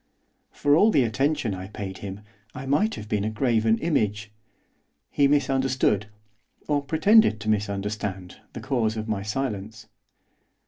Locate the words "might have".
2.65-3.07